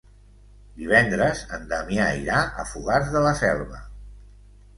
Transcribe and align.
Divendres 0.77 1.43
en 1.57 1.67
Damià 1.73 2.07
irà 2.23 2.41
a 2.65 2.67
Fogars 2.71 3.13
de 3.19 3.23
la 3.27 3.35
Selva. 3.45 3.85